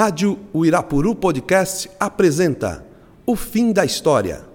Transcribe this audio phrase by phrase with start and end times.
[0.00, 2.86] Rádio Uirapuru Podcast apresenta
[3.26, 4.46] O Fim da História.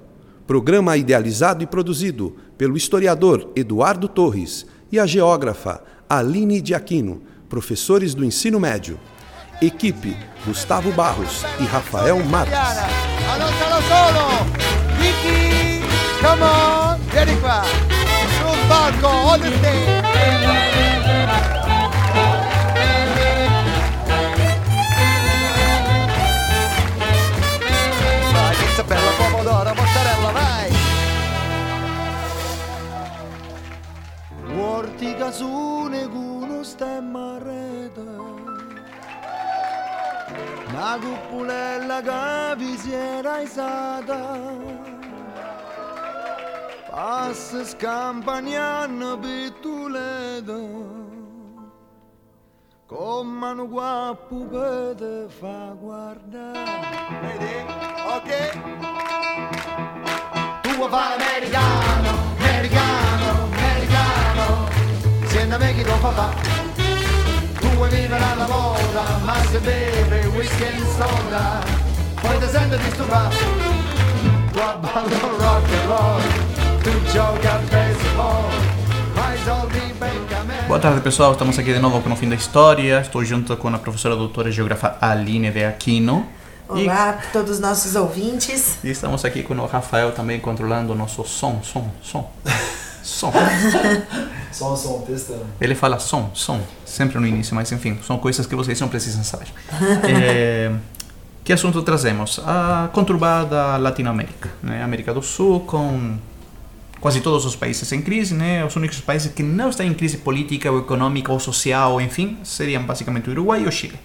[0.48, 8.16] Programa idealizado e produzido pelo historiador Eduardo Torres e a geógrafa Aline de Aquino, professores
[8.16, 9.00] do ensino médio.
[9.62, 12.58] Equipe Gustavo Barros e Rafael Marques.
[16.22, 16.98] Come on!
[18.68, 20.95] Palco, on the stage!
[35.14, 38.26] Casune con uno stemma a rete
[40.76, 44.74] una cuppulella che vi si era isata.
[46.90, 50.54] Passa scampagnano pittulete
[52.86, 56.60] Con mano guappo per fa guardare.
[57.22, 57.66] Vedi?
[58.16, 58.30] Ok?
[60.62, 62.25] Tu vuoi fare americano,
[65.46, 66.58] E soda,
[75.44, 76.22] rock and roll,
[76.82, 76.90] tu
[77.70, 78.50] baseball.
[80.68, 81.34] Boa tarde, pessoal.
[81.34, 83.02] Estamos aqui de novo com o fim da história.
[83.02, 86.26] Estou junto com a professora doutora geógrafa Aline de Aquino.
[86.68, 88.80] Olá a todos os nossos ouvintes.
[88.84, 92.32] E, e estamos aqui com o Rafael também controlando o nosso som, som, som.
[93.06, 93.32] Som.
[94.52, 95.46] Som, som, testando.
[95.60, 99.22] Ele fala som, som, sempre no início, mas enfim, são coisas que vocês não precisam
[99.22, 99.48] saber.
[100.10, 100.72] É,
[101.44, 102.40] que assunto trazemos?
[102.40, 104.82] A conturbada Latinoamérica, né?
[104.82, 106.18] América do Sul, com
[107.02, 108.64] quase todos os países em crise, né?
[108.64, 112.84] Os únicos países que não estão em crise política ou econômica ou social, enfim, seriam
[112.84, 114.00] basicamente o Uruguai e o Chile.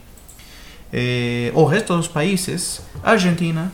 [0.92, 3.70] É, o resto dos países, Argentina,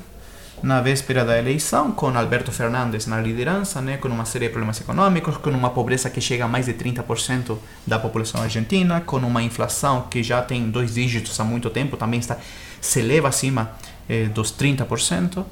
[0.67, 4.81] na véspera da eleição, com Alberto Fernandes na liderança, né, com uma série de problemas
[4.81, 7.57] econômicos, com uma pobreza que chega a mais de 30%
[7.87, 12.19] da população argentina, com uma inflação que já tem dois dígitos há muito tempo, também
[12.19, 12.37] está
[12.81, 13.71] se eleva acima
[14.09, 15.45] eh, dos 30%.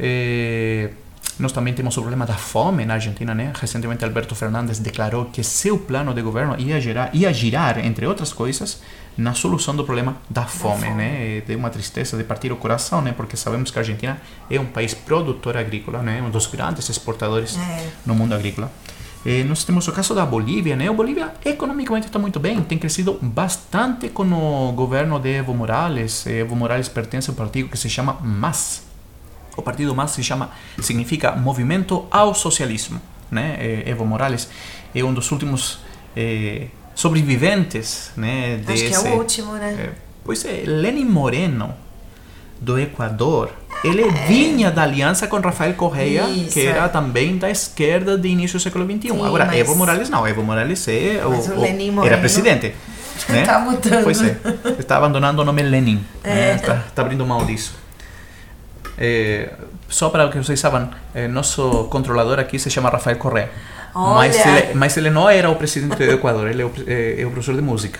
[0.00, 0.90] Eh,
[1.38, 3.52] nós também temos o problema da fome na Argentina, né?
[3.54, 8.32] Recentemente Alberto Fernandes declarou que seu plano de governo ia girar, ia girar entre outras
[8.32, 8.80] coisas,
[9.16, 10.94] na solução do problema da fome, fome.
[10.94, 11.40] né?
[11.46, 13.12] De uma tristeza de partir o coração, né?
[13.16, 16.20] Porque sabemos que a Argentina é um país produtor agrícola, né?
[16.22, 17.88] Um dos grandes exportadores É.
[18.04, 18.70] no mundo agrícola.
[19.24, 20.88] Eh, nós temos o caso da Bolívia, né?
[20.88, 24.22] A Bolívia economicamente está muito bem, tem crescido bastante com
[24.68, 26.26] o governo de Evo Morales.
[26.26, 28.84] Evo Morales pertence a um partido que se chama MAS.
[29.56, 30.50] O partido MAS se chama,
[30.80, 33.00] significa Movimento ao Socialismo,
[33.30, 33.56] né?
[33.86, 34.48] Evo Morales
[34.94, 35.78] é um dos últimos
[36.14, 38.60] eh, sobreviventes, né?
[38.66, 39.76] Acho que é desse- o último, né?
[39.78, 39.90] é,
[40.24, 41.72] pois é, Lenin Moreno,
[42.60, 43.50] do Equador,
[43.84, 46.88] ele vinha da aliança com Rafael Correa, Isso, que era é.
[46.88, 49.10] também da esquerda de início do século XXI.
[49.12, 52.74] Sim, Agora, mas- Evo Morales não, Evo Morales é Mas o Lenin era Moreno presidente.
[53.30, 53.44] Né?
[53.46, 54.04] tá mudando.
[54.04, 54.36] Pois é,
[54.78, 56.04] está abandonando o nome Lenin.
[56.22, 56.28] É.
[56.34, 56.54] né?
[56.56, 57.74] Está, está abrindo mão disso.
[58.98, 59.50] É,
[59.88, 63.50] só para que vocês saibam, é, nosso controlador aqui se chama Rafael Correa.
[63.96, 64.58] Mas Olha.
[64.58, 67.30] ele, mas ele não era o presidente do Equador, ele é o, é, é o
[67.30, 67.98] professor de música.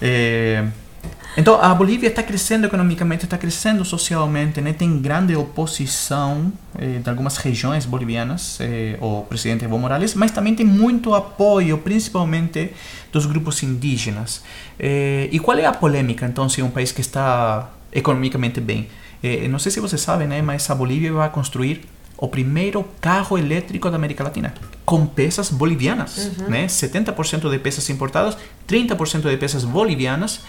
[0.00, 0.64] É,
[1.36, 4.72] então, a Bolívia está crescendo economicamente, está crescendo socialmente, né?
[4.72, 10.54] tem grande oposição eh, de algumas regiões bolivianas eh, ao presidente Evo Morales, mas também
[10.54, 12.72] tem muito apoio, principalmente
[13.12, 14.44] dos grupos indígenas.
[14.78, 18.88] Eh, e qual é a polêmica, então, se é um país que está economicamente bem?
[19.50, 20.40] Não sei se você sabe, né?
[20.40, 21.80] mas a Bolívia vai construir
[22.18, 24.52] o primeiro carro elétrico da América Latina,
[24.84, 26.66] com peças bolivianas, né?
[26.66, 28.36] 70% de peças importadas,
[28.68, 30.40] 30% de peças bolivianas.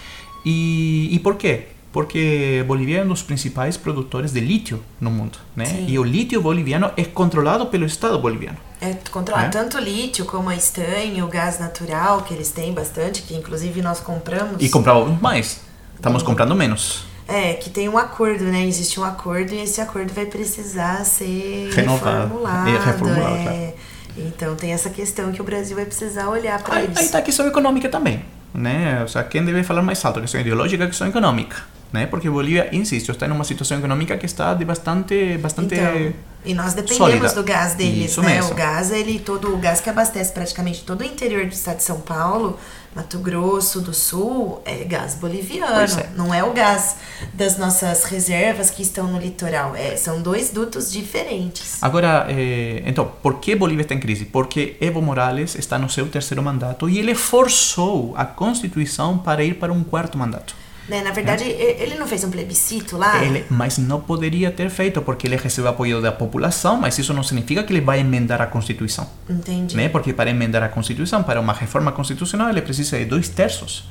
[0.44, 1.68] E, e por quê?
[1.92, 5.64] Porque Bolívia é um dos principais produtores de lítio no mundo, né?
[5.66, 5.86] Sim.
[5.88, 8.56] E o lítio boliviano é controlado pelo Estado boliviano.
[8.80, 9.48] É controlar É.
[9.48, 13.82] tanto o lítio como a estanho, o gás natural, que eles têm bastante, que inclusive
[13.82, 14.56] nós compramos.
[14.60, 15.60] E comprávamos mais.
[15.96, 17.04] Estamos comprando menos.
[17.30, 18.66] É, que tem um acordo, né?
[18.66, 22.22] Existe um acordo e esse acordo vai precisar ser Renovado.
[22.22, 22.68] reformulado.
[22.68, 23.42] É, reformulado, é.
[23.42, 23.72] claro.
[24.16, 26.96] Então tem essa questão que o Brasil vai precisar olhar para eles.
[26.96, 28.98] aí está a questão econômica também, né?
[29.02, 30.18] Ou seja, quem deve falar mais alto?
[30.18, 31.56] A questão ideológica, a questão econômica,
[31.92, 32.06] né?
[32.06, 36.12] Porque Bolívia, insisto, está em uma situação econômica que está de bastante, bastante Então,
[36.44, 37.32] e nós dependemos sólida.
[37.34, 38.34] do gás deles, Isso né?
[38.34, 38.50] mesmo.
[38.52, 41.84] O gás, ele todo o gás que abastece praticamente todo o interior do estado de
[41.84, 42.58] São Paulo,
[42.94, 45.80] Mato Grosso do Sul, é gás boliviano.
[45.80, 46.08] É.
[46.16, 46.96] Não é o gás
[47.32, 49.76] das nossas reservas que estão no litoral.
[49.76, 51.82] É, são dois dutos diferentes.
[51.82, 54.24] Agora, eh, então, por que Bolívia está em crise?
[54.24, 59.54] Porque Evo Morales está no seu terceiro mandato e ele forçou a Constituição para ir
[59.54, 60.56] para um quarto mandato.
[60.90, 61.02] Né?
[61.02, 63.22] Na verdade, e- ele não fez um plebiscito lá?
[63.24, 67.22] Ele, mas não poderia ter feito porque ele recebe apoio da população, mas isso não
[67.22, 69.08] significa que ele vai emendar a Constituição.
[69.28, 69.76] Entendi.
[69.76, 69.88] né?
[69.88, 73.84] Porque para emendar a Constituição, para uma reforma constitucional, ele precisa de dois terços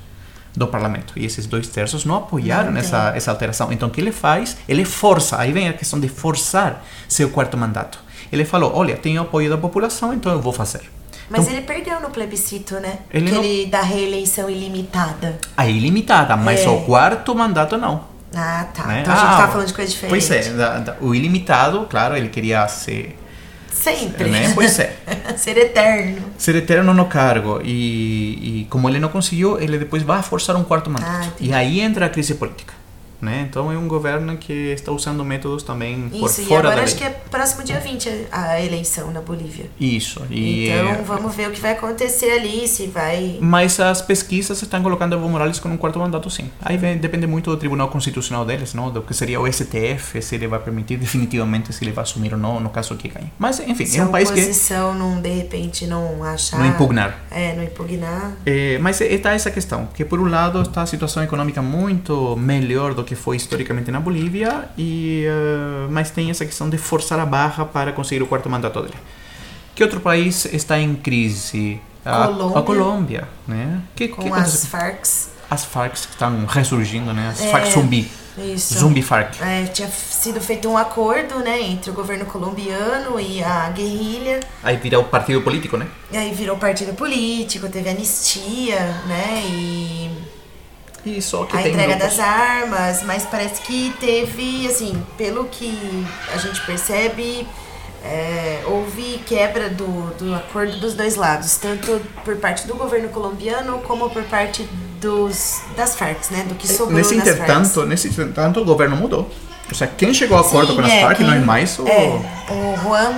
[0.55, 1.13] do parlamento.
[1.15, 3.71] E esses dois terços não apoiaram Não essa, essa alteração.
[3.71, 4.57] Então, o que ele faz?
[4.67, 5.39] Ele força.
[5.39, 7.99] Aí vem a questão de forçar seu quarto mandato.
[8.31, 10.81] Ele falou: olha, tenho apoio da população, então eu vou fazer.
[11.29, 12.99] Mas então, ele perdeu no plebiscito, né?
[13.13, 15.37] Ele não- ele dá reeleição ilimitada.
[15.55, 16.69] Aí ilimitada, mas É.
[16.69, 18.03] o quarto mandato não.
[18.35, 18.85] Ah, tá.
[18.85, 19.01] né?
[19.01, 20.09] Então a gente Ah, tá falando de coisa diferente.
[20.11, 23.17] Pois é, da- da- o ilimitado, claro, ele queria ser,
[23.71, 24.29] Sempre.
[24.29, 24.51] né?
[24.53, 24.95] Pois é.
[25.37, 26.21] Ser eterno.
[26.37, 30.63] ser eterno no cargo e, e como ele não conseguiu, ele depois vai forçar um
[30.63, 31.27] quarto mandato.
[31.27, 32.73] Ah, e aí entra a crise política.
[33.21, 33.47] Né?
[33.49, 36.83] Então é um governo que está usando métodos também por Isso, e fora agora da
[36.83, 37.03] acho lei.
[37.03, 39.65] que é próximo dia 20 a a eleição na Bolívia.
[39.79, 40.21] Isso.
[40.29, 43.37] E, Então eh, vamos ver o que vai acontecer ali, se vai.
[43.41, 46.49] Mas as pesquisas estão colocando Evo Morales com um quarto mandato, sim.
[46.61, 48.89] Aí vem, depende muito do Tribunal Constitucional deles, não?
[48.89, 52.39] do que seria o STF, se ele vai permitir definitivamente se ele vai assumir ou
[52.39, 53.31] não, no caso que ganhe.
[53.37, 56.59] Mas, enfim, Se é a um país que oposição não, de repente, não achar.
[56.59, 57.19] não impugnar.
[57.29, 58.33] É, não impugnar.
[58.45, 62.93] É, mas está essa questão, que por um lado está a situação econômica muito melhor
[62.93, 67.25] do que foi historicamente na Bolívia, e, eh, mas tem essa questão de forçar a
[67.25, 68.95] barra para conseguir o quarto mandato dele.
[69.75, 71.79] Que outro país está em crise?
[72.03, 72.57] A, Colômbia.
[72.57, 73.81] a Colômbia, né?
[73.95, 74.65] Que, Com que as?
[74.65, 75.29] Farcs.
[75.49, 77.29] as Farc estão ressurgindo, né?
[77.29, 78.79] As É, Farc zumbi, Isso.
[78.79, 79.35] zumbi Farc.
[79.41, 84.39] É, tinha sido feito um acordo, né, entre o governo colombiano e a guerrilha.
[84.63, 85.87] Aí vira o partido político, né?
[86.11, 89.43] E aí virou partido político, teve anistia, né?
[89.45, 90.09] E
[91.05, 95.45] E só que a tem entrega grupos- das armas, mas parece que teve, assim, pelo
[95.45, 97.47] que a gente percebe,
[98.03, 99.85] é, houve quebra do,
[100.17, 104.67] do acordo dos dois lados, tanto por parte do governo colombiano como por parte
[105.01, 106.43] dos, das Farc, né?
[106.47, 107.87] Do que sobrou Nesse das entretanto, Farc.
[107.87, 109.29] nesse entretanto, o governo mudou.
[109.69, 111.77] Ou seja, quem chegou a acordo Sim, com as é, Farc quem- não é mais
[111.79, 111.87] o...
[111.87, 112.07] É,
[112.49, 113.09] o Juan,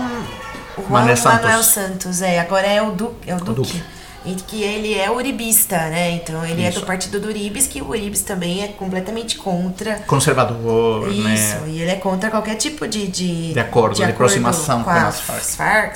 [0.78, 1.42] o Juan Manuel Santos.
[1.42, 3.54] Manuel Santos, é, agora é o, du, é o Duque.
[3.54, 3.83] Duque.
[4.25, 6.12] E que ele é uribista, né?
[6.12, 6.79] Então ele é Isso.
[6.79, 9.95] do partido do Uribis, que o Uribis também é completamente contra.
[10.07, 11.63] conservador, Isso, né?
[11.68, 15.15] e ele é contra qualquer tipo de, de, De acordo, de aproximação com, com as
[15.15, 15.56] as Farc.
[15.56, 15.95] Farc,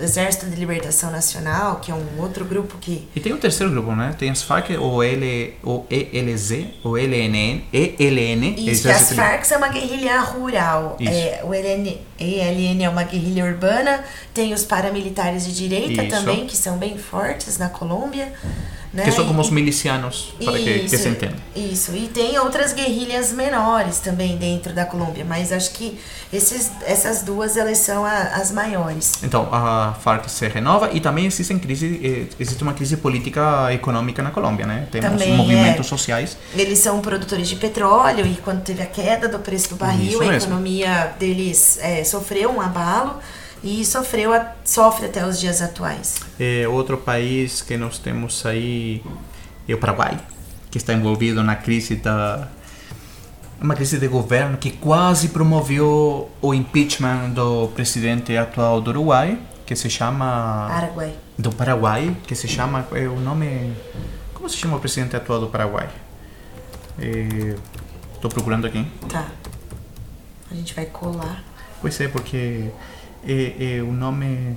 [0.00, 3.94] Exército de Libertação Nacional, que é um outro grupo que E tem um terceiro grupo,
[3.94, 4.14] né?
[4.18, 9.68] Tem as Farc, o, L, o ELZ, o ELN, ELN, Isso, as Farc é uma
[9.68, 10.96] guerrilha rural.
[10.98, 11.12] Isso.
[11.12, 14.04] É, o ELN, ELN é uma guerrilha urbana.
[14.32, 16.16] Tem os paramilitares de direita Isso.
[16.16, 18.32] também, que são bem fortes na Colômbia.
[18.92, 19.04] Né?
[19.04, 21.36] que são como os milicianos, para que, que se entenda.
[21.56, 25.98] Isso, e tem outras guerrilhas menores também dentro da Colômbia, mas acho que
[26.30, 29.14] esses, essas duas elas são a- as maiores.
[29.22, 32.00] Então, a Farc se renova e também existe, crise,
[32.30, 34.86] eh, existe uma crise política e econômica na Colômbia, né?
[34.90, 35.88] Temos Também, movimentos é.
[35.88, 36.36] sociais.
[36.54, 40.30] Eles são produtores de petróleo e quando teve a queda do preço do barril, Isso
[40.30, 43.18] a economia deles é, sofreu um abalo
[43.62, 46.16] e sofreu a- sofre até os dias atuais.
[46.38, 49.02] Eh, outro país que nós temos aí
[49.68, 50.18] é o Paraguai,
[50.70, 52.48] que está envolvido na crise da
[53.60, 59.76] uma crise de governo que quase promoveu o impeachment do presidente atual do Uruguai, que
[59.76, 61.14] se chama Paraguai.
[61.38, 63.72] do Paraguai, que se chama é o nome
[64.34, 65.88] como se chama o presidente atual do Paraguai?
[68.14, 68.84] Estou procurando aqui.
[69.08, 69.26] Tá.
[70.50, 71.42] A gente vai colar.
[71.80, 72.68] Pois é, porque
[73.26, 74.56] é, é, o nome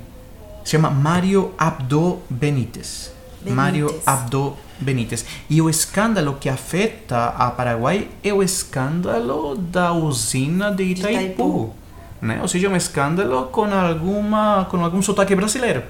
[0.63, 3.13] se chama Mário Abdo Benítez.
[3.39, 3.55] Benítez.
[3.55, 5.25] Mário Abdo Benítez.
[5.49, 11.21] E o escândalo que afeta a Paraguai é o escândalo da usina de Itaipu.
[11.21, 11.73] Itaipu.
[12.21, 12.39] Né?
[12.41, 15.83] Ou seja, um escândalo com, alguma, com algum sotaque brasileiro.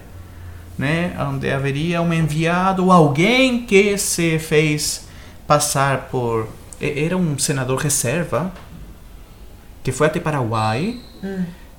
[0.78, 1.16] Né?
[1.18, 5.08] Onde haveria um enviado, alguém que se fez
[5.48, 6.50] passar por.
[6.82, 8.52] Era um senador reserva
[9.82, 11.00] que foi até Paraguai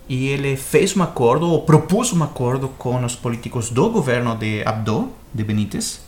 [0.09, 4.63] e ele fez um acordo, ou propôs um acordo com os políticos do governo de
[4.65, 6.01] Abdo, de Benítez.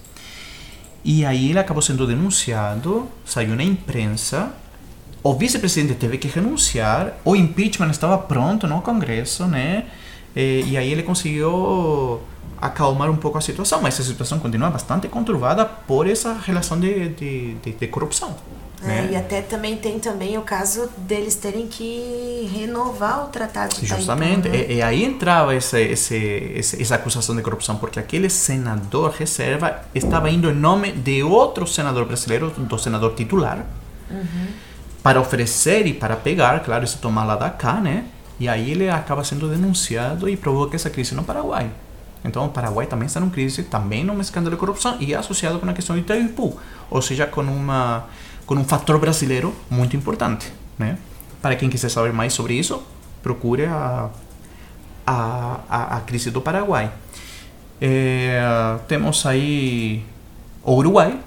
[1.05, 4.52] E aí ele acabou sendo denunciado, saiu na imprensa.
[5.23, 9.87] O vice-presidente teve que renunciar, o impeachment estava pronto no Congresso, né?
[10.35, 12.21] E, e aí ele conseguiu
[12.61, 17.09] acalmar um pouco a situação, mas a situação continua bastante conturbada por essa relação de,
[17.11, 18.37] de, de, de corrupção.
[18.82, 19.08] É, né?
[19.12, 23.97] E até também tem também o caso deles terem que renovar o tratado de Itaipu,
[23.97, 24.66] Justamente, né?
[24.68, 29.82] e, e aí entrava esse, esse, esse- essa acusação de corrupção, porque aquele senador reserva
[29.94, 33.64] estava indo em nome de outro senador brasileiro, do senador titular,
[35.02, 38.04] para oferecer e para pegar, claro, isso tomar lá da cá, né?
[38.40, 41.70] E aí ele acaba sendo denunciado e provoca essa crise no Paraguai.
[42.25, 45.58] Então o Paraguai também está numa crise, também num escândalo de corrupção e é associado
[45.58, 46.58] com a questão de Itaipu,
[46.90, 48.04] ou seja, com uma
[48.49, 50.50] com um fator brasileiro muito importante.
[50.78, 50.97] Né?
[51.43, 52.83] Para quem quiser saber mais sobre isso,
[53.23, 54.09] procure a,
[55.07, 56.90] a, a, a crise do Paraguai.
[57.78, 58.40] É,
[58.88, 60.02] temos aí
[60.64, 61.21] o Uruguai,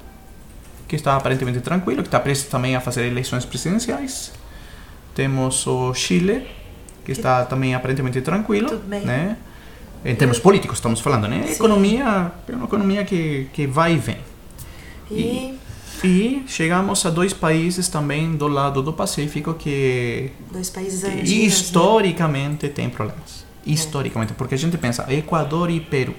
[0.88, 4.32] que está aparentemente tranquilo, que está prestes também a fazer eleições presidenciais.
[5.14, 6.48] Temos o Chile,
[7.06, 9.38] que está também aparentemente tranquilo, né?
[10.04, 11.44] Em termos políticos estamos falando, né?
[11.46, 11.54] Sim.
[11.54, 14.18] Economia, é uma economia que, que vai e vem.
[15.12, 15.61] E
[16.04, 21.30] E chegamos a dois países também do lado do Pacífico que dois países andinos.
[21.30, 21.36] né?
[21.36, 23.46] historicamente tem problemas.
[23.66, 26.16] Historicamente, porque a gente pensa Equador e Peru.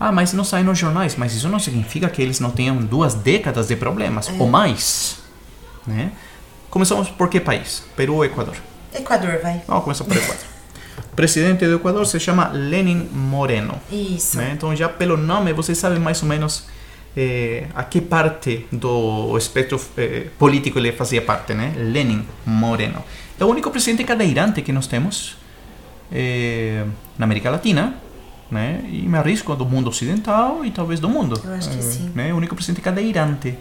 [0.00, 3.14] Ah, mas não sai nos jornais, mas isso não significa que eles não tenham duas
[3.14, 4.32] décadas de problemas É.
[4.40, 5.18] ou mais,
[5.86, 6.10] né?
[6.68, 7.84] Começamos por que país?
[7.94, 8.56] Peru ou Equador?
[8.92, 9.62] Equador, vai.
[9.68, 10.44] Vamos começar por Equador.
[11.12, 13.80] O presidente do Equador se chama Lenin Moreno.
[13.92, 14.36] Isso.
[14.38, 14.50] né?
[14.54, 16.64] Então, já pelo nome, vocês sabem mais ou menos
[17.16, 21.72] eh, a que parte do espectro eh, político ele fazia parte, né?
[21.76, 23.04] Lenin Moreno.
[23.38, 25.36] É o único presidente cadeirante que nós temos
[26.10, 26.84] eh,
[27.18, 27.94] na América Latina,
[28.50, 28.84] né?
[28.88, 31.40] E me arrisco do mundo ocidental e talvez do mundo.
[31.44, 32.10] Eu acho que sim.
[32.14, 32.32] Né?
[32.32, 33.56] O único presidente cadeirante.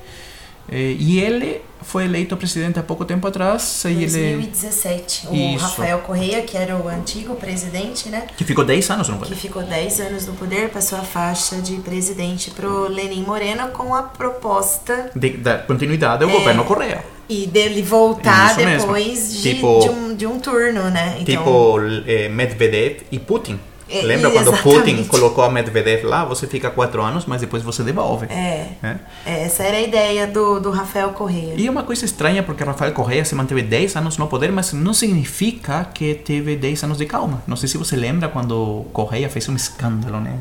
[0.69, 3.83] E ele foi eleito presidente há pouco tempo atrás.
[3.85, 5.27] E ele, 2017.
[5.27, 5.57] O Isso.
[5.65, 8.27] Rafael Correia, que era o antigo presidente, né?
[8.37, 9.35] que ficou 10 anos no Que poder.
[9.35, 14.03] ficou 10 anos no poder, passou a faixa de presidente pro Lenin Moreno com a
[14.03, 16.33] proposta De, da continuidade do É.
[16.33, 17.03] governo Correia.
[17.27, 21.17] e dele voltar depois de, Tipo- de, um, de um turno, né?
[21.19, 23.59] Então, Tipo eh, Medvedev e Putin.
[23.91, 24.79] É, Lembra quando exatamente.
[24.79, 26.23] Putin colocou a Medvedev lá?
[26.25, 28.27] Você fica quatro anos, mas depois você devolve.
[28.27, 28.99] É, né?
[29.25, 31.55] essa era a ideia do, do Rafael Correia.
[31.57, 34.71] E é uma coisa estranha porque Rafael Correa se manteve 10 anos no poder, mas
[34.71, 37.43] não significa que teve 10 anos de calma.
[37.45, 40.39] Não sei se você lembra quando Correa fez um escândalo, né?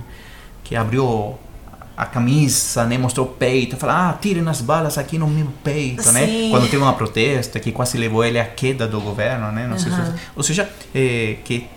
[0.63, 1.37] Que abriu
[1.97, 2.97] a camisa, né?
[2.97, 6.27] Mostrou o peito, falou, ah, tirem as balas aqui no meu peito, né?
[6.27, 6.49] Sim.
[6.51, 9.67] Quando teve uma protesta que quase levou ele à queda do governo, né?
[9.67, 9.99] Não sei se
[10.35, 11.69] Ou seja, eh, que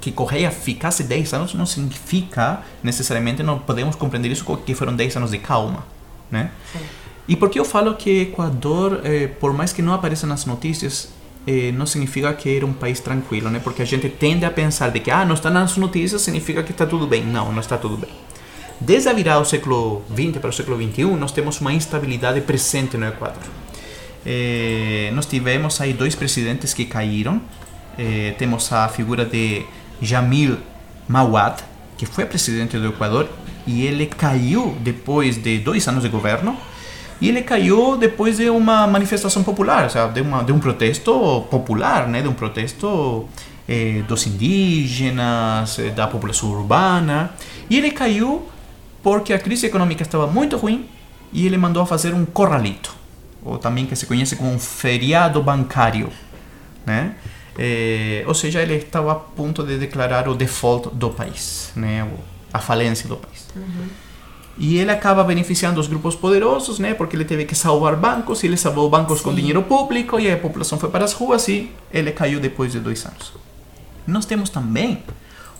[0.00, 5.16] que Correia ficasse 10 anos não significa necessariamente não podemos compreender isso que foram 10
[5.16, 5.84] anos de calma,
[6.30, 6.50] né?
[7.28, 11.10] E por que eu falo que Equador, eh, por mais que não apareça nas notícias,
[11.46, 13.60] eh, não significa que era um país tranquilo, né?
[13.62, 16.72] Porque a gente tende a pensar de que, ah, não está nas notícias, significa que
[16.72, 17.24] está tudo bem.
[17.24, 18.10] Não, não está tudo bem.
[18.80, 22.96] Desde a virada do século XX para o século XXI, nós temos uma instabilidade presente
[22.96, 23.42] no Equador.
[24.24, 27.40] Eh, nós tivemos aí dois presidentes que caíram.
[27.98, 29.64] Eh, temos a figura de
[30.00, 30.58] Jamil
[31.08, 31.62] Mawad,
[31.96, 33.28] que foi presidente do Equador,
[33.66, 36.56] e ele caiu depois de dois anos de governo.
[37.20, 41.46] E ele caiu depois de uma manifestação popular, ou seja, de, uma, de um protesto
[41.50, 42.22] popular, né?
[42.22, 43.28] de um protesto
[43.68, 47.30] eh, dos indígenas, eh, da população urbana.
[47.68, 48.48] E ele caiu
[49.02, 50.86] porque a crise econômica estava muito ruim
[51.32, 52.94] e ele mandou fazer um corralito,
[53.44, 56.10] ou também que se conhece como um feriado bancário,
[56.84, 57.14] né?
[57.58, 62.08] Eh, ou seja, ele estava a ponto de declarar o default do país, né?
[62.52, 63.48] A falência do país.
[64.58, 66.94] E ele acaba beneficiando os grupos poderosos, né?
[66.94, 69.36] Porque ele teve que salvar bancos, e ele salvou bancos com Sim.
[69.36, 73.04] dinheiro público, e a população foi para as ruas, e ele caiu depois de dois
[73.06, 73.32] anos.
[74.06, 75.02] Nós temos também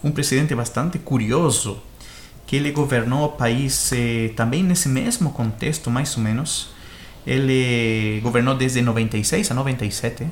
[0.02, 1.78] um presidente bastante curioso,
[2.46, 6.68] que ele governou o país eh, também nesse mesmo contexto, mais ou menos.
[7.26, 10.26] Ele governou desde 96 a 97.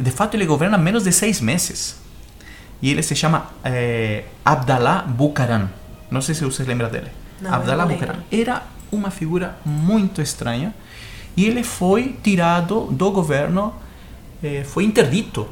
[0.00, 1.96] De fato, ele governa menos de seis meses.
[2.82, 5.68] E ele se chama eh, Abdallah Bucaram.
[6.10, 7.08] Não sei se você lembra dele.
[7.40, 8.16] Não, Abdallah Bucaram.
[8.32, 10.74] Era uma figura muito estranha.
[11.36, 13.74] E ele foi tirado do governo,
[14.42, 15.46] eh, foi interdito,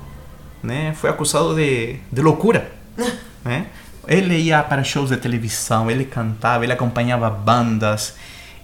[0.62, 0.94] né?
[0.94, 2.72] Foi acusado de, de loucura,
[3.44, 3.66] né?
[4.06, 8.14] Ele ia para shows de televisão, ele cantava, ele acompanhava bandas,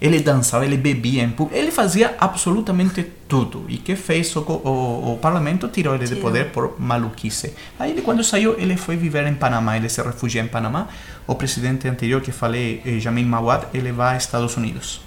[0.01, 3.65] ele dançava, ele bebia em público, ele fazia absolutamente tudo.
[3.67, 7.53] E que fez o, o, o parlamento tirou ele de poder por maluquice.
[7.79, 10.87] Aí ele quando saiu, ele foi viver em Panamá, ele se refugiou em Panamá.
[11.27, 15.01] O presidente anterior que falei, eh, Jamil Mawad, ele vai aos Estados Unidos.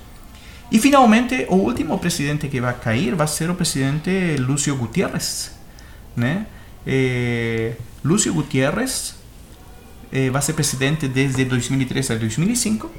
[0.71, 5.53] E finalmente, o último presidente que vai cair vai ser o presidente Lúcio Gutiérrez,
[6.15, 6.47] né?
[6.87, 9.15] Eh, Lúcio Gutiérrez
[10.13, 12.91] eh, vai ser presidente desde 2003 a 2005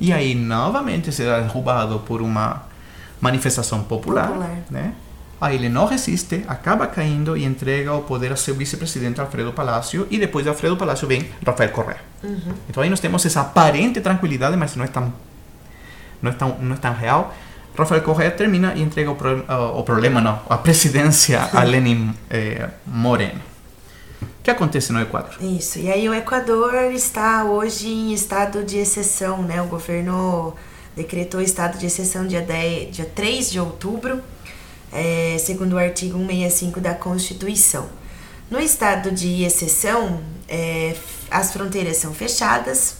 [0.00, 2.67] e aí novamente será derrubado por uma
[3.20, 4.58] manifestação popular, Popular.
[4.70, 4.92] né?
[5.40, 10.06] Aí ele não resiste, acaba caindo e entrega o poder ao seu vice-presidente Alfredo Palacio
[10.10, 11.98] e depois de Alfredo Palacio vem Rafael Correa.
[12.68, 15.12] Então aí nós temos essa aparente tranquilidade, mas não é tão
[16.20, 17.32] não é tão, não é tão real.
[17.76, 19.44] Rafael Correa termina e entrega o, pro-
[19.76, 23.40] o problema, não, a presidência a Lenin eh, Moreno.
[24.20, 25.36] O que acontece no Equador?
[25.40, 25.78] Isso.
[25.78, 29.62] E aí o Equador está hoje em estado de exceção, né?
[29.62, 30.54] O governo
[30.98, 34.20] decretou estado de exceção dia, 10, dia 3 de outubro,
[34.92, 37.88] é, segundo o artigo 165 da Constituição.
[38.50, 40.96] No estado de exceção, é,
[41.30, 42.96] as fronteiras são fechadas,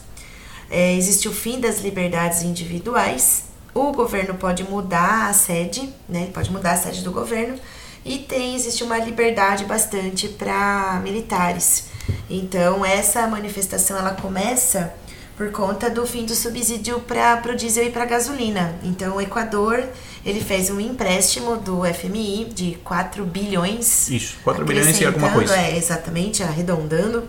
[0.70, 6.52] é, existe o fim das liberdades individuais, o governo pode mudar a sede, né, pode
[6.52, 7.58] mudar a sede do governo,
[8.04, 11.88] e tem existe uma liberdade bastante para militares.
[12.30, 14.94] Então essa manifestação ela começa
[15.38, 18.74] por conta do fim do subsídio para o diesel e para gasolina.
[18.82, 19.84] Então o Equador
[20.26, 24.10] ele fez um empréstimo do FMI de 4 bilhões.
[24.10, 25.56] Isso, 4 bilhões e alguma coisa.
[25.56, 27.22] É, exatamente, arredondando.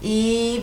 [0.00, 0.62] E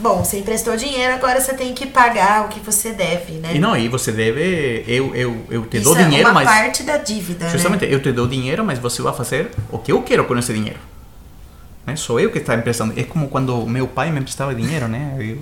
[0.00, 3.52] Bom, você emprestou dinheiro, agora você tem que pagar o que você deve, né?
[3.54, 4.82] E não, e você deve.
[4.88, 6.48] Eu, eu, eu te Isso dou é dinheiro, uma mas.
[6.48, 7.94] parte da dívida, Justamente, né?
[7.94, 10.78] eu te dou dinheiro, mas você vai fazer o que eu quero com esse dinheiro.
[11.86, 11.96] Né?
[11.96, 12.92] Sou eu que está emprestando.
[12.96, 15.16] É como quando meu pai me emprestava dinheiro, né?
[15.18, 15.38] Eu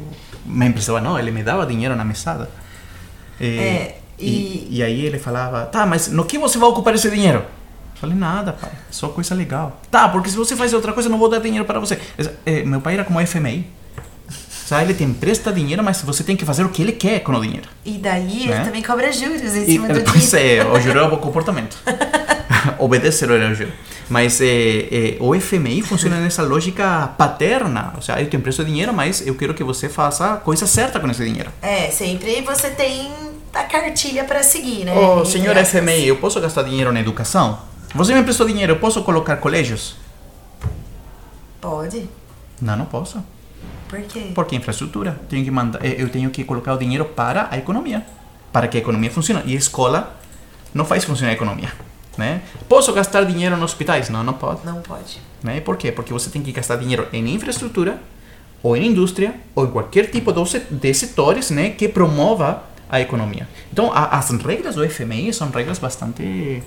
[0.46, 2.48] me emprestava, não, ele me dava dinheiro na mesada.
[3.40, 4.26] É, e...
[4.26, 7.38] e- e aí ele falava, tá, mas no que você vai ocupar esse dinheiro?
[7.38, 9.78] Eu falei, nada, pai, só coisa legal.
[9.90, 11.98] Tá, porque se você faz outra coisa, eu não vou dar dinheiro para você.
[12.46, 13.66] É, meu pai era como FMI.
[14.66, 17.32] Sabe, ele te empresta dinheiro, mas você tem que fazer o que ele quer com
[17.32, 17.68] o dinheiro.
[17.84, 18.64] E daí ele Né?
[18.64, 20.68] também cobra juros em E, cima do pois dinheiro.
[20.68, 21.76] é, o juro é o comportamento.
[22.78, 23.72] Obedecer o juro.
[24.08, 27.92] Mas é, é, o FMI funciona nessa lógica paterna.
[27.94, 30.98] Ou seja, eu te empresto dinheiro, mas eu quero que você faça a coisa certa
[30.98, 31.50] com esse dinheiro.
[31.62, 33.12] É, sempre você tem
[33.54, 34.92] a cartilha para seguir, né?
[34.92, 35.56] Ô, Entre senhor.
[35.56, 37.60] FMI, eu posso gastar dinheiro na educação?
[37.94, 39.96] Você me emprestou dinheiro, eu posso colocar colégios?
[41.60, 42.08] Pode.
[42.60, 43.22] Não, não posso.
[43.88, 44.30] Por quê?
[44.34, 45.20] Porque infraestrutura.
[45.28, 48.06] Tenho que mandar, eh, eu tenho que colocar o dinheiro para a economia.
[48.52, 49.42] Para que a economia funcione.
[49.44, 50.16] E a escola
[50.72, 51.72] não faz funcionar a economia.
[52.18, 52.42] Né?
[52.68, 54.08] Posso gastar dinheiro nos hospitais?
[54.10, 54.64] Não, não pode.
[54.66, 55.20] Não pode.
[55.42, 55.60] Né?
[55.60, 55.90] Por quê?
[55.92, 58.00] Porque você tem que gastar dinheiro em infraestrutura,
[58.62, 63.00] ou em indústria, ou em qualquer tipo de se- de setores né, que promova a
[63.00, 63.48] economia.
[63.72, 66.62] Então, a- as regras do FMI são regras bastante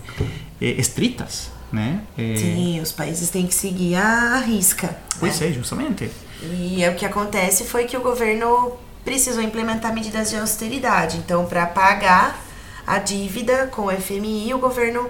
[0.61, 1.51] eh, estritas.
[1.71, 1.99] Né?
[2.17, 4.95] Eh, Sim, os países têm que seguir a risca.
[5.19, 5.49] Pois né?
[5.49, 6.09] é, justamente.
[6.41, 11.17] E é o que acontece foi que o governo precisou implementar medidas de austeridade.
[11.17, 12.39] Então, para pagar
[12.87, 15.09] a dívida com o FMI, o governo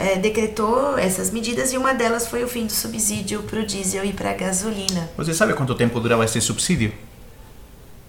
[0.00, 4.04] eh, decretou essas medidas e uma delas foi o fim do subsídio para o diesel
[4.04, 5.10] e para a gasolina.
[5.16, 6.92] Você sabe quanto tempo durava esse subsídio?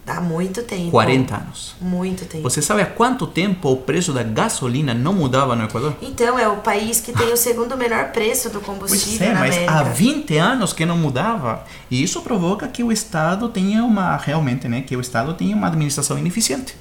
[0.07, 0.89] Há muito tempo.
[0.89, 1.75] 40 anos.
[1.79, 2.43] Muito tempo.
[2.43, 5.93] Você sabe há quanto tempo o preço da gasolina não mudava no Equador?
[6.01, 9.39] Então, é o país que tem o segundo menor preço do Pois combustível é, na
[9.39, 9.79] mas América.
[9.79, 11.65] há 20 anos que não mudava.
[11.89, 15.67] E isso provoca que o Estado tenha uma, realmente, né, que o Estado tenha uma
[15.67, 16.75] administração ineficiente.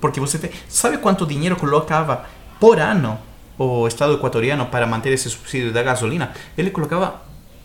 [0.00, 2.24] Porque você tem, sabe quanto dinheiro colocava
[2.58, 3.18] por ano
[3.58, 6.32] o Estado equatoriano para manter esse subsídio da gasolina?
[6.56, 7.22] Ele colocava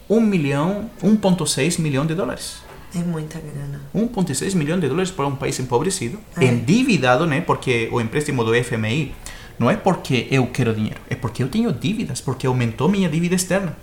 [0.10, 2.58] 1 milhão, 1.6 milhão de dólares.
[2.96, 3.82] É muita grana.
[3.94, 6.46] 1.6 milhões de dólares para um país empobrecido, É.
[6.46, 7.42] endividado, né?
[7.42, 9.14] Porque o empréstimo do FMI
[9.60, 13.36] não é porque eu quero dinheiro, é porque eu tenho dívidas, porque aumentou minha dívida
[13.36, 13.76] externa.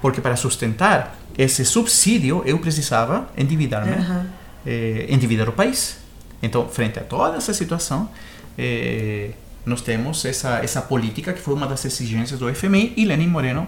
[0.00, 4.26] Porque para sustentar esse subsídio eu precisava endividar-me, Aham.
[4.66, 5.98] eh, endividar o país.
[6.42, 8.08] Então, frente a toda essa situação,
[8.56, 9.30] eh,
[9.68, 13.66] nós temos essa essa política que foi uma das exigências do FMI e Lenin Moreno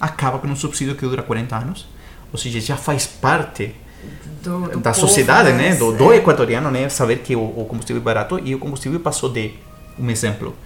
[0.00, 1.86] acaba com um subsídio que dura 40 anos,
[2.32, 3.74] ou seja, já faz parte
[4.42, 6.16] Do, do da sociedade, né, do, do É.
[6.16, 9.52] equatoriano, né, saber que o, o combustível é barato e o combustível passou de
[9.98, 10.56] um exemplo,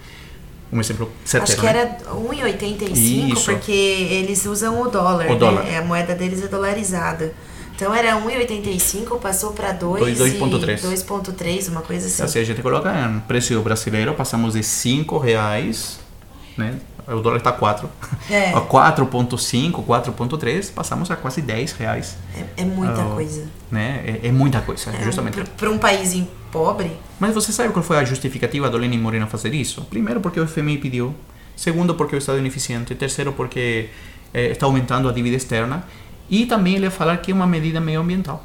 [0.71, 1.97] um exemplo certeiro, Acho que né?
[2.01, 3.51] era 1,85 Isso.
[3.51, 5.35] porque eles usam o dólar, O né?
[5.35, 5.65] dólar.
[5.77, 7.33] A moeda deles é dolarizada.
[7.75, 10.81] Então era 1,85, passou para 2 Dois- e 2,3.
[10.81, 12.23] 2,3, uma coisa assim.
[12.23, 15.99] Assim, a gente coloca em preço brasileiro, passamos de 5 reais,
[16.57, 16.75] né,
[17.07, 17.89] o dólar está 4,
[18.31, 18.51] É.
[18.53, 22.15] a 4.5, 4.3, passamos a quase 10 reais,
[22.57, 23.43] É, é muita Ah, coisa.
[23.69, 25.41] né, é, é muita coisa, justamente.
[25.57, 29.53] Para um país pobre, Mas você sabe qual foi a justificativa do Lenin Moreno fazer
[29.53, 29.81] isso?
[29.89, 31.13] Primeiro, porque o FMI pediu.
[31.55, 32.93] Segundo, porque o Estado é ineficiente.
[32.95, 33.89] Terceiro, porque
[34.33, 35.85] eh, está aumentando a dívida externa.
[36.29, 38.43] E também ele vai falar que é uma medida meioambiental.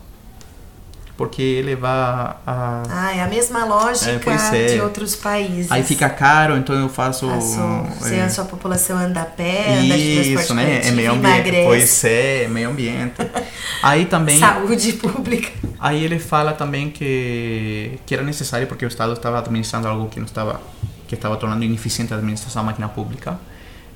[1.17, 2.37] Porque ele vai a...
[2.47, 4.75] ah, é a mesma lógica É, é.
[4.75, 5.71] de outros países.
[5.71, 7.29] Aí fica caro, então eu faço...
[7.29, 10.81] Passou, se eh, a sua população anda a pé, anda isso, né?
[10.83, 11.35] É meio ambiente.
[11.35, 11.67] emagrece.
[11.67, 13.17] Pois é, é meio ambiente.
[13.83, 14.39] Aí também...
[14.39, 15.51] Saúde pública.
[15.79, 20.19] Aí ele fala também que, que era necessário porque o Estado estava administrando algo que
[20.19, 20.61] não estava
[21.11, 23.37] que estava tornando ineficiente a administração da máquina pública,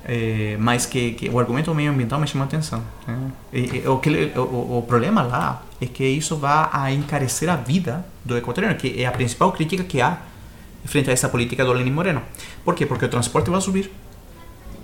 [0.07, 2.81] eh, mas que, que o argumento meioambiental me chamou a atenção.
[3.07, 3.17] né?
[3.51, 7.55] E, e, o, que o, o- problema lá é que isso vai a encarecer a
[7.55, 10.17] vida do equatoriano, que é a principal crítica que há
[10.85, 12.21] frente a essa política do Lenin Moreno.
[12.63, 12.85] Por quê?
[12.85, 13.91] Porque o transporte vai subir.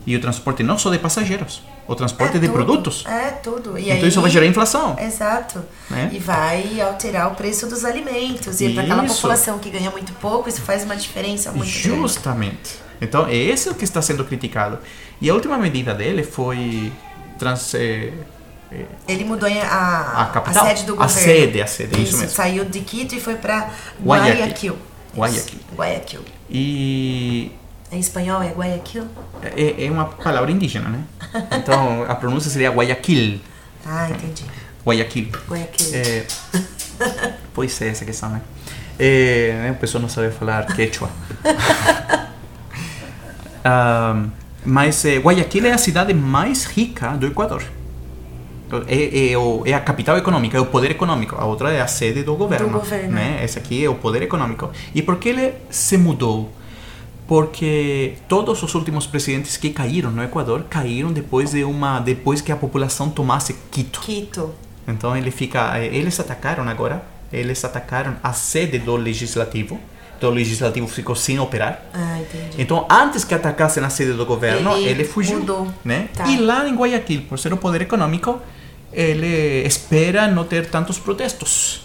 [0.03, 3.05] E o transporte não só de passageiros, o transporte de tudo, produtos.
[3.05, 3.77] É, tudo.
[3.77, 4.97] E Então aí, isso vai gerar inflação.
[4.99, 5.61] Exato.
[5.91, 6.09] Né?
[6.11, 8.59] E vai alterar o preço dos alimentos.
[8.61, 11.87] E para aquela população que ganha muito pouco, isso faz uma diferença muito grande.
[11.99, 12.79] Justamente.
[13.01, 14.77] Então, é esse o que está sendo criticado.
[15.19, 16.91] E a última medida dele foi
[17.39, 18.13] trans, eh,
[19.07, 20.65] Ele mudou a, a capital.
[20.67, 21.09] sede do A governo.
[21.23, 22.29] sede, a sede, isso mesmo.
[22.35, 23.69] Saiu de Quito e foi para
[24.03, 24.77] Guayaquil.
[25.15, 25.59] Guayaquil.
[25.75, 26.19] Guayaquil.
[26.21, 26.31] Isso.
[26.49, 27.51] E
[27.91, 29.05] Em espanhol é Guayaquil?
[29.43, 31.03] é, é uma palavra indígena, né?
[31.57, 33.41] Então, a pronúncia seria Guayaquil.
[33.85, 34.45] Ah, entendi.
[34.85, 35.29] Guayaquil.
[35.49, 35.87] Guayaquil.
[35.95, 36.25] É,
[37.53, 38.41] pois é, essa questão, né?
[38.99, 41.09] É, o pessoal não sabe falar quechua.
[43.63, 44.25] Ah,
[44.65, 47.63] mas é, Guayaquil é a cidade mais rica do Equador.
[48.87, 51.35] É, é, é a capital econômica, é o poder econômico.
[51.35, 52.67] A outra é a sede do governo.
[52.67, 53.11] Do governo.
[53.11, 53.39] Né?
[53.41, 54.69] Essa aqui é o poder econômico.
[54.95, 56.51] E por que ele se mudou?
[57.27, 62.51] Porque todos os últimos presidentes que caíram no Equador caíram depois de uma depois que
[62.51, 64.01] a população tomasse Quito.
[64.01, 64.53] Quito.
[64.87, 69.79] Então ele fica, eh, eles atacaram agora, eles atacaram a sede do legislativo.
[70.27, 71.83] O legislativo ficou sem operar.
[71.93, 72.61] Ah, entendi.
[72.61, 75.67] Então antes que atacassem a sede do governo, Ele ele, fugiu, mudou.
[75.83, 76.09] né?
[76.15, 76.27] Tá.
[76.27, 78.39] E lá em Guayaquil, por ser o poder econômico,
[78.93, 81.81] ele espera não ter tantos protestos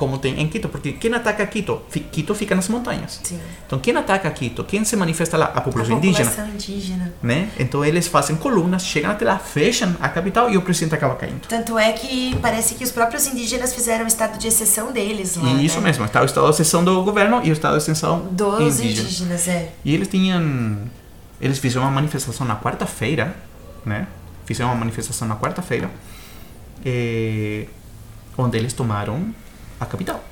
[0.00, 3.20] como tem em Quito, porque quem ataca Quito, Quito fica nas montanhas.
[3.22, 3.38] Sim.
[3.66, 7.12] Então quem ataca Quito, quem se manifesta lá, a A população indígena, população indígena.
[7.22, 7.50] né?
[7.58, 11.46] Então eles fazem colunas, chegam até lá, fecham a capital e o presidente acaba caindo.
[11.46, 15.50] Tanto é que parece que os próprios indígenas fizeram o estado de exceção deles lá.
[15.50, 15.88] E isso né?
[15.88, 19.02] mesmo, está o estado de exceção do governo e o estado de exceção Dos indígena.
[19.06, 19.72] indígenas, é.
[19.84, 20.78] E eles tinham.
[21.38, 23.36] Eles fizeram uma manifestação na quarta-feira,
[23.84, 24.06] né?
[24.46, 25.90] Fizeram uma manifestação na quarta-feira,
[26.84, 27.66] eh,
[28.38, 29.34] onde eles tomaram
[29.80, 30.22] a capital.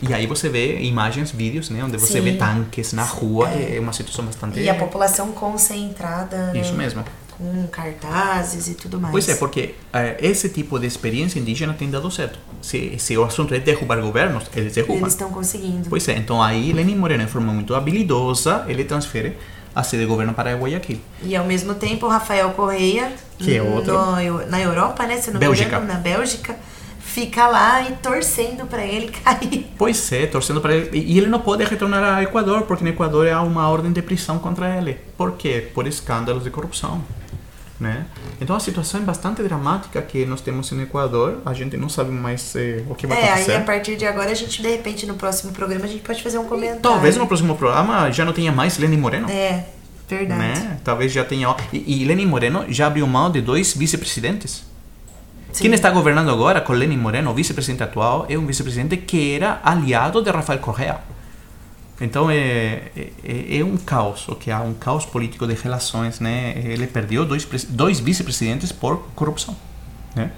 [0.00, 1.82] E aí você vê imagens, vídeos, né?
[1.84, 2.20] Onde você Sim.
[2.22, 3.76] vê tanques na rua, É.
[3.76, 4.58] é uma situação bastante.
[4.58, 6.52] E a população concentrada.
[6.52, 7.04] né, Isso mesmo.
[7.38, 9.10] Com cartazes e tudo mais.
[9.12, 12.38] Pois é, porque eh, esse tipo de experiência indígena tem dado certo.
[12.60, 14.98] Se, se o assunto é derrubar governos, eles derrubam.
[14.98, 15.88] Eles estão conseguindo.
[15.88, 19.36] Pois é, então aí Lenin Moreno, de forma muito habilidosa, ele transfere
[19.74, 21.00] a sede de governo para Guayaquil.
[21.22, 23.94] E ao mesmo tempo, Rafael Correia, Que é outro.
[23.94, 25.16] no- na Europa, né?
[25.20, 25.78] Se não Bélgica.
[25.78, 26.56] me engano, na Bélgica,
[27.12, 29.66] fica lá e torcendo pra ele cair.
[29.76, 30.90] Pois é, torcendo para ele.
[30.98, 34.38] E ele não pode retornar ao Equador, porque no Equador há uma ordem de prisão
[34.38, 34.94] contra ele.
[35.16, 35.68] Por quê?
[35.74, 37.02] Por escândalos de corrupção.
[37.78, 38.06] Né?
[38.40, 41.42] Então a situação é bastante dramática que nós temos no Equador.
[41.44, 43.56] A gente não sabe mais eh, o que vai É, aí acontecer.
[43.56, 46.38] a partir de agora a gente, de repente, no próximo programa, a gente pode fazer
[46.38, 46.80] um comentário.
[46.80, 49.28] Talvez no próximo programa já não tenha mais Lenin Moreno.
[49.28, 49.64] É,
[50.08, 50.40] verdade.
[50.40, 50.78] Né?
[50.84, 51.54] Talvez já tenha.
[51.72, 54.64] E, e Lenin Moreno já abriu mão de dois vice-presidentes.
[55.60, 59.60] Quem está governando agora com Lenin Moreno, o vice-presidente atual, é um vice-presidente que era
[59.62, 60.98] aliado de Rafael Correa.
[62.00, 62.82] Então é,
[63.24, 66.54] é, é um caos, o que há um caos político de relações, né?
[66.64, 69.54] Ele perdeu dois, dois vice-presidentes por corrupção,
[70.16, 70.30] né?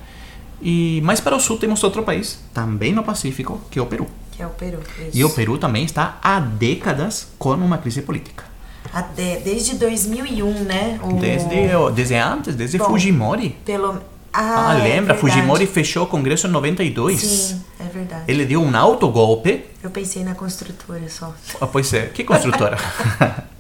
[0.61, 4.07] E mais para o sul temos outro país, também no Pacífico, que é o Peru.
[4.33, 4.81] Que é o Peru.
[5.13, 5.37] E o isso.
[5.37, 8.45] Peru também está há décadas com uma crise política.
[8.93, 11.01] Até- desde 2001, né?
[11.03, 11.49] O- Desde,
[11.95, 13.57] desde antes, desde Bom, Fujimori.
[13.65, 14.01] Pelo...
[14.37, 15.15] Ah, Ah, é lembra?
[15.15, 15.21] verdade.
[15.21, 17.21] Fujimori fechou o Congresso em 92.
[17.21, 18.25] Sim, é verdade.
[18.27, 19.65] Ele deu um autogolpe.
[19.83, 21.33] Eu pensei na construtora só.
[21.61, 22.77] Ah, pois é, que construtora?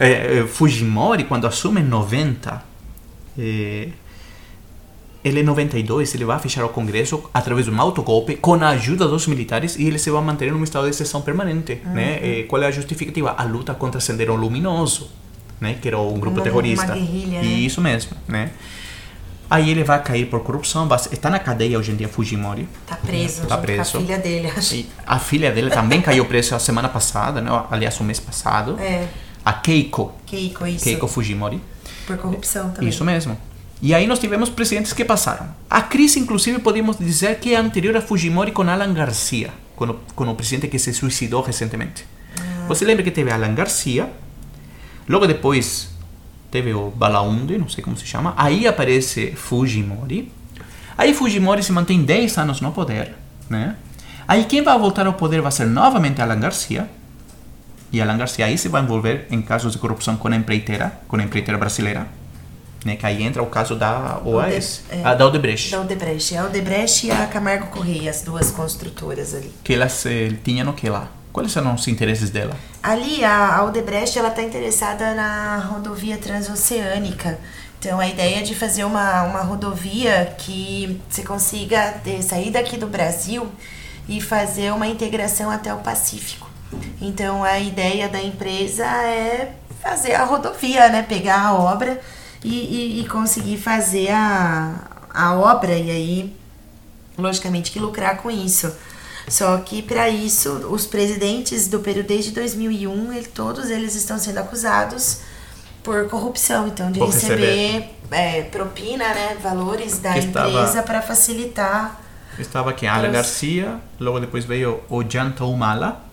[0.00, 2.62] É, é, Fujimori, quando assume em 90,
[3.36, 3.88] é,
[5.24, 9.08] ele em 92 ele vai fechar o Congresso através de um autogolpe com a ajuda
[9.08, 11.80] dos militares e ele se vai manter num estado de exceção permanente.
[11.86, 12.40] Né?
[12.40, 13.34] É, qual é a justificativa?
[13.36, 15.10] A luta contra Sendero Luminoso,
[15.60, 15.74] né?
[15.82, 16.86] que era um grupo Uma- terrorista.
[16.86, 17.46] uma guerrilha, né?
[17.48, 18.12] Isso mesmo.
[18.28, 18.50] Né?
[19.50, 22.68] Aí ele vai cair por corrupção, vai- está na cadeia hoje em dia Fujimori.
[22.86, 23.96] Tá preso, Tá preso.
[23.96, 24.74] a filha dele, acho.
[24.74, 27.50] E a filha dele também caiu presa a semana passada, né?
[27.70, 28.78] aliás, o mês passado.
[28.78, 29.06] É,
[29.44, 30.84] A Keiko, Keiko, isso.
[30.84, 31.62] Keiko Fujimori.
[32.06, 32.90] Por corrupção também.
[32.90, 33.38] Isso mesmo.
[33.80, 35.48] E aí nós tivemos presidentes que passaram.
[35.70, 39.94] A crise, inclusive, podemos dizer que é anterior a Fujimori com Alan Garcia, com o,
[40.14, 42.04] com o presidente que se suicidou recentemente.
[42.66, 44.10] Você lembra que teve Alan Garcia,
[45.08, 45.88] logo depois
[46.50, 50.32] teve o Balaunde, não sei como se chama, aí aparece Fujimori.
[50.96, 53.14] Aí Fujimori se mantém 10 anos no poder,
[53.48, 53.76] né?
[54.26, 56.88] Aí quem vai voltar ao poder vai ser novamente Alan Garcia.
[57.90, 61.16] E Alan Garcia aí se vai envolver em casos de corrupção com a empreiteira, com
[61.16, 62.06] a empreiteira brasileira,
[62.84, 62.96] né?
[62.96, 65.02] Que aí entra o caso da OAS, é.
[65.02, 66.36] a da Odebrecht, Da Odebrecht.
[66.36, 69.50] A Odebrecht e a Camargo Correia, as duas construtoras ali.
[69.64, 71.08] que elas eh, tinham o que lá?
[71.38, 72.56] Quais eram os interesses dela?
[72.82, 77.38] Ali, a, a Odebrecht, ela tá interessada na rodovia transoceânica.
[77.78, 82.76] Então, a ideia é de fazer uma, uma rodovia que você consiga ter, sair daqui
[82.76, 83.48] do Brasil
[84.08, 86.48] e fazer uma integração até o Pacífico.
[87.00, 91.02] Então a ideia da empresa é fazer a rodovia, né?
[91.02, 92.00] Pegar a obra
[92.44, 94.74] e, e, e conseguir fazer a,
[95.12, 96.36] a obra e aí,
[97.16, 98.72] logicamente, que lucrar com isso.
[99.30, 104.38] Só que para isso, os presidentes do Peru desde 2001, ele, todos eles estão sendo
[104.38, 105.20] acusados
[105.82, 112.00] por corrupção, então de Por receber é, propina, né, valores da estava- empresa para facilitar.
[112.38, 116.04] Estava aqui Alan Os- Garcia, logo depois veio Ollanta Humala.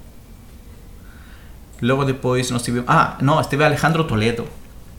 [1.81, 2.89] Logo depois nós tivemos.
[2.89, 4.47] Ah, não, esteve Alejandro Toledo.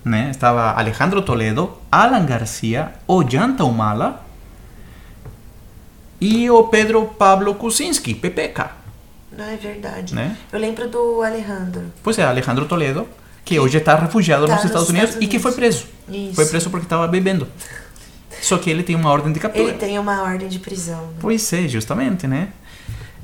[0.04, 0.30] Né?
[0.30, 4.24] Estava Alejandro Toledo, Alan Garcia, Ollanta Humala
[6.20, 8.70] e o Pedro Pablo Kuczynski, PPK.
[9.36, 10.14] Não é verdade.
[10.14, 10.36] Né?
[10.52, 11.82] Eu lembro do Alejandro.
[12.02, 13.06] Pois é, Alejandro Toledo,
[13.44, 15.82] que hoje está refugiado Tá nos nos Estados Unidos, Estados e que foi Unidos.
[15.82, 15.86] preso.
[16.28, 16.34] Isso.
[16.34, 17.46] Foi preso porque estava bebendo.
[18.40, 19.68] Só que ele tem uma ordem de captura.
[19.68, 21.00] Ele tem uma ordem de prisão.
[21.02, 21.14] né?
[21.20, 22.48] Pois é, justamente, né?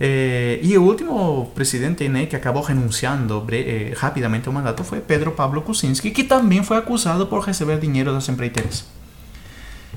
[0.01, 5.31] Eh, e o último presidente né, que acabou renunciando eh, rapidamente ao mandato foi Pedro
[5.33, 8.85] Pablo Kuczynski, que também foi acusado por receber dinheiro das empreiteiras.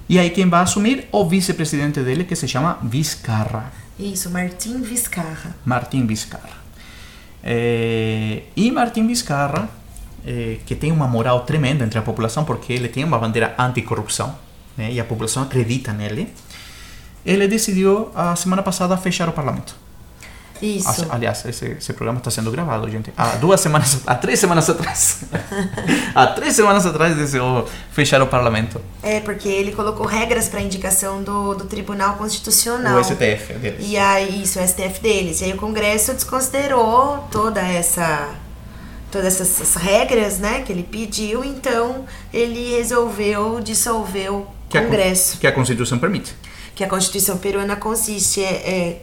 [0.08, 1.08] E aí quem vai assumir?
[1.12, 5.56] O vice-presidente dele, que se chama Vizcarra, Isso, Martim Vizcarra.
[5.66, 6.66] Martim Vizcarra.
[7.44, 9.70] Eh, e Martim Vizcarra,
[10.26, 14.36] eh, que tem uma moral tremenda entre a população, porque ele tem uma bandeira anticorrupção,
[14.78, 16.28] né, e a população acredita nele,
[17.26, 19.76] ele decidiu, a semana passada, fechar o parlamento.
[20.66, 21.06] Isso.
[21.10, 23.12] Aliás, esse, esse programa está sendo gravado, gente.
[23.16, 25.22] Há duas semanas, há três semanas atrás.
[26.16, 28.82] há três semanas atrás decidiu fechar o parlamento.
[29.04, 33.00] É, porque ele colocou regras para indicação do, do Tribunal Constitucional.
[33.00, 33.86] O STF deles.
[33.88, 35.42] E aí, isso, o STF deles.
[35.42, 38.30] E aí o Congresso desconsiderou toda essa
[39.12, 44.82] todas essas, essas regras, né, que ele pediu, então ele resolveu dissolver o Que a,
[44.82, 45.38] con- Congresso.
[45.38, 46.36] que a Constituição permite.
[46.76, 49.02] que a Constituição peruana consiste é, é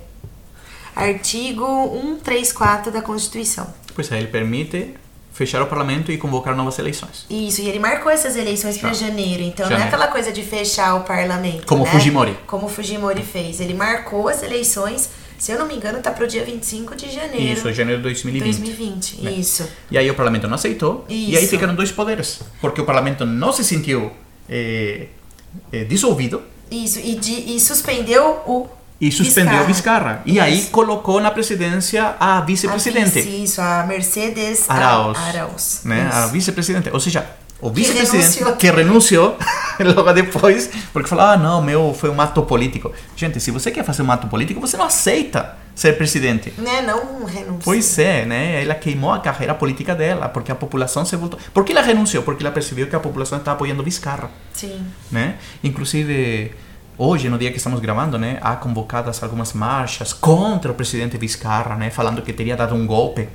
[0.95, 1.65] artigo
[2.25, 3.67] 134 da Constituição.
[3.95, 4.95] Pois é, ele permite
[5.33, 7.27] fechar o parlamento e convocar novas eleições.
[7.31, 9.07] Isso, e ele marcou essas eleições para Já.
[9.07, 9.97] janeiro, então não é Janeiro.
[9.97, 11.67] aquela coisa de fechar o parlamento.
[11.67, 11.91] Como né?
[11.91, 12.37] Fujimori.
[12.47, 13.61] Como Fujimori fez.
[13.61, 17.59] Ele marcou as eleições, se eu não me engano, tá pro dia 25 de janeiro.
[17.59, 18.43] Isso, janeiro de 2020.
[18.45, 19.33] 2020, Né?
[19.33, 19.67] isso.
[19.91, 21.05] E aí o parlamento não aceitou.
[21.09, 21.51] E aí Isso.
[21.51, 22.41] ficaram dois poderes.
[22.61, 24.13] Porque o parlamento não se sentiu
[24.49, 25.07] eh,
[25.73, 28.69] eh, dissolvido Isso, e, de- e suspendeu o.
[29.03, 30.23] e suspendeu Vizcarra.
[30.25, 33.21] E aí colocou na presidência a A vice-presidente.
[33.21, 35.19] vice, isso, a Mercedes Arauz.
[35.19, 35.81] Arauz.
[35.85, 36.09] Né?
[36.13, 36.89] A vice-presidente.
[36.93, 37.27] Ou seja,
[37.61, 39.37] o vice-presidente que renunciou
[39.97, 42.93] logo depois, porque falou: ah, não, meu, foi um ato político.
[43.17, 46.55] Gente, se você quer fazer um ato político, você não aceita ser presidente.
[46.57, 47.59] Né, não renunciou.
[47.65, 48.63] Pois é, né?
[48.63, 51.41] Ela queimou a carreira política dela, porque a população se voltou.
[51.53, 52.23] Por que ela renunciou?
[52.23, 54.87] Porque ela percebeu que a população está apoiando Vizcarra, Sim.
[55.11, 55.37] né?
[55.65, 56.53] Inclusive,
[57.03, 61.77] hoje, no dia que estamos gravando, né, há convocadas algumas marchas contra o presidente Vizcarra,
[61.77, 63.29] né, falando que teria dado um golpe.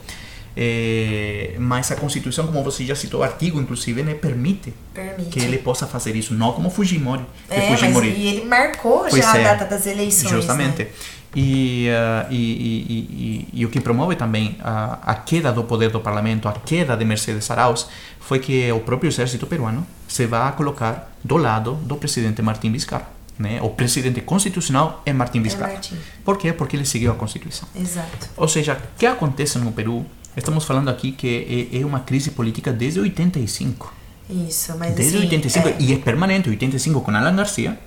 [0.60, 5.30] Eh, mas a Constituição, como você já citou, o artigo, inclusive, né, permite Permite.
[5.30, 7.24] que ele possa fazer isso, não como Fujimori.
[7.48, 10.32] É, Fujimori e ele marcou Pois já é, a data das eleições.
[10.32, 10.84] Justamente.
[10.86, 10.90] Né?
[11.36, 15.92] E, ah, e, e, e, e- o que promove também a, a queda do poder
[15.92, 17.86] do parlamento, a queda de Mercedes Arauz,
[18.20, 23.17] foi que o próprio exército peruano se vai colocar do lado do presidente Martín Vizcarra.
[23.38, 23.60] Né?
[23.62, 25.74] O presidente constitucional é Martín Vizcarra.
[25.74, 25.98] Martín.
[26.26, 26.54] Por quê?
[26.54, 27.68] Porque ele seguiu a Constituição.
[27.76, 28.30] Exato.
[28.36, 30.06] Ou seja, o que acontece no Peru?
[30.36, 33.94] Estamos falando aqui que é, é uma crise política desde 85.
[34.30, 37.80] Isso, mas Desde assim, 85, é, y es permanente, 85 con Alan García,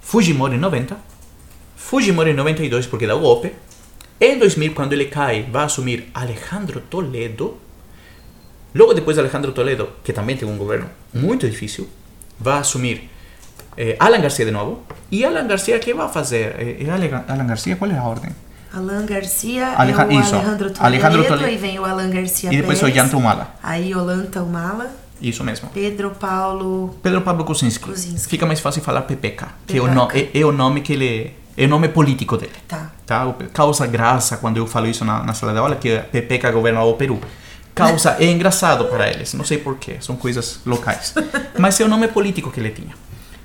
[0.00, 0.96] Fujimori en 90,
[1.76, 3.52] Fujimori en 92 porque da o golpe,
[4.20, 7.58] en 2000 cuando ele cae va a asumir Alejandro Toledo,
[8.74, 11.88] luego después de Alejandro Toledo, que también tiene un gobierno muy difícil,
[12.46, 12.60] va a
[13.76, 16.56] eh, Alan García de nuevo, y Alan García, ¿qué va a hacer?
[16.58, 18.34] Eh, Alan Alan García, ¿cuál es la orden?
[18.74, 21.46] Alan Garcia Aleja- é o isso, Alejandro Toledo, Alejandro Toledo.
[21.46, 24.86] aí vem o Alan Garcia Y después Pérez, Ollanta Humala, aí Olanta Humala,
[25.20, 25.68] isso mesmo.
[25.74, 27.84] Pedro Paulo, Pedro Pablo Kuczynski.
[27.84, 28.28] Kuczynski.
[28.30, 31.34] Fica mais fácil falar PPK, que é o, no, é, é o nome que ele
[31.54, 32.52] é o nome político dele.
[32.66, 32.90] tá.
[33.04, 33.26] Tá?
[33.26, 36.82] O- Causa graça quando eu falo isso na, na sala de aula que PPK governa
[36.82, 37.20] o Peru.
[37.74, 41.12] Causa é engraçado para eles, não sei porquê, são coisas locais.
[41.58, 42.94] Mas é o nome político que ele tinha.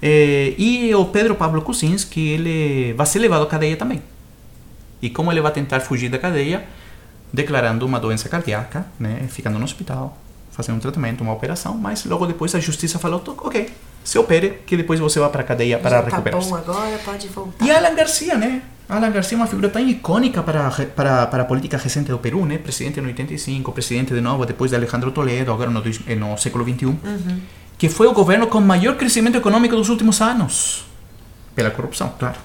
[0.01, 4.01] Eh, e o Pedro Pablo Kuczynski, ele vai ser levado à cadeia também.
[5.01, 6.65] E como ele vai tentar fugir da cadeia,
[7.31, 10.17] declarando uma doença cardíaca, né, ficando no hospital,
[10.51, 13.69] fazendo um tratamento, uma operação, mas logo depois a justiça falou, ok,
[14.03, 17.27] se opere, que depois você vai para a cadeia para Já tá bom agora, pode
[17.27, 17.63] voltar.
[17.63, 18.61] E Alan Garcia, né?
[18.89, 22.45] Alan Garcia é uma figura tão icônica para, para, para a política recente do Peru,
[22.45, 22.57] né?
[22.57, 26.63] Presidente no 85, presidente de novo depois de Alejandro Toledo, agora no, eh, no século
[26.63, 26.97] XXI,
[27.77, 30.85] que foi o governo com maior crescimento econômico dos últimos anos.
[31.55, 32.37] Pela corrupção, claro.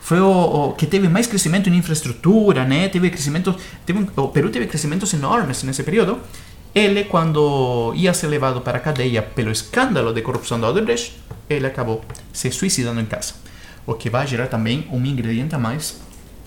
[0.00, 2.88] foi o, o que teve mais crescimento em infraestrutura, né?
[2.88, 3.54] Teve crescimento,
[3.86, 6.18] teve o Peru teve crescimentos enormes nesse período.
[6.74, 11.66] Ele, quando ia ser levado para a cadeia pelo escândalo de corrupção da Odebrecht, ele
[11.66, 13.34] acabou se suicidando em casa.
[13.86, 16.00] O que vai gerar também um ingrediente a mais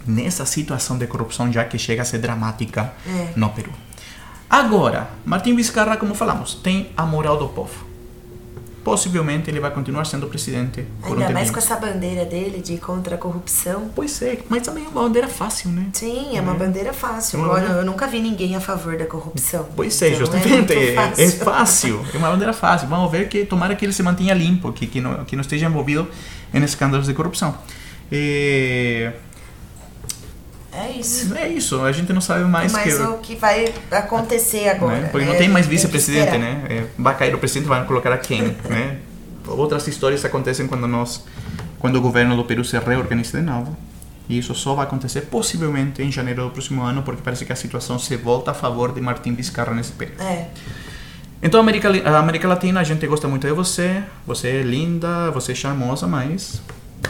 [0.07, 3.33] nessa situação de corrupção já que chega a ser dramática É.
[3.35, 3.71] no Peru.
[4.49, 7.84] Agora, Martim Vizcarra, como falamos, tem a moral do povo.
[8.85, 12.77] Possivelmente ele vai continuar sendo presidente por um Ainda mais com essa bandeira dele de
[12.77, 13.89] contra a corrupção.
[13.95, 15.87] Pois é, mas também é uma bandeira fácil, né?
[15.91, 17.39] Sim, é uma bandeira fácil.
[17.39, 17.49] Uhum.
[17.49, 19.67] Olha, eu nunca vi ninguém a favor da corrupção.
[19.75, 20.71] Pois é, Então, justamente.
[20.73, 22.05] É, É, muito é fácil.
[22.13, 22.87] É uma bandeira fácil.
[22.87, 25.65] Vamos ver que tomara que ele se mantenha limpo, que, que, não, que não esteja
[25.65, 26.07] envolvido
[26.53, 27.57] em escândalos de corrupção.
[28.11, 29.13] É,
[30.77, 31.33] É isso.
[31.35, 33.01] é isso, a gente não sabe mais Mas que.
[33.01, 34.99] o que vai acontecer agora.
[34.99, 35.09] né?
[35.09, 35.39] Porque não né?
[35.39, 36.65] tem mais vice-presidente, né?
[36.69, 38.97] É, vai cair o presidente, vai colocar a quem, né?
[39.47, 41.23] Outras histórias acontecem quando nós,
[41.79, 43.75] quando o governo do Peru se reorganiza de novo.
[44.27, 47.55] E isso só vai acontecer possivelmente em janeiro do próximo ano, porque parece que a
[47.55, 50.21] situação se volta a favor de Martim Vizcarra nesse período.
[50.23, 50.49] É.
[51.43, 54.03] Então, América, a América Latina, a gente gosta muito de você.
[54.25, 56.59] Você é linda, você é charmosa, mas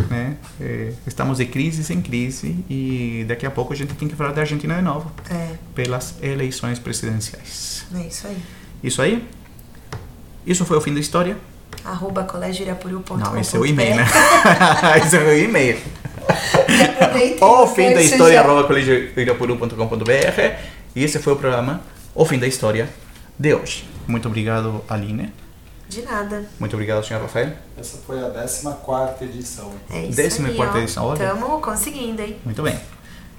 [0.10, 4.16] né, é, estamos de crise em crise e daqui a pouco a gente tem que
[4.16, 7.86] falar da Argentina de novo, É, pelas eleições presidenciais.
[7.96, 8.38] é isso aí.
[8.84, 9.28] Isso aí?
[10.46, 11.38] Isso foi o fim da história?
[11.84, 13.18] Arroba colegioirapuru.com.
[13.18, 14.06] Não, esse é o e-mail, né?
[15.04, 15.78] esse é o e-mail.
[17.42, 18.42] O fim da história, já.
[18.42, 20.42] arroba colegioirapuru.com.br
[20.96, 21.82] E esse foi o programa
[22.14, 22.90] O Fim da História
[23.38, 23.86] de hoje.
[24.08, 25.32] Muito obrigado, Aline.
[25.96, 26.44] De nada.
[26.60, 27.54] Muito obrigado, senhor Rafael.
[27.78, 29.72] Essa foi a 14 edição.
[29.90, 30.82] É isso Décima e aí, quarta ó.
[30.82, 31.26] edição, olha.
[31.26, 32.38] Tamo conseguindo, hein?
[32.44, 32.78] Muito bem.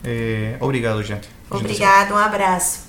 [0.03, 1.29] É, obrigado, gente.
[1.51, 2.87] Obrigado, um abraço.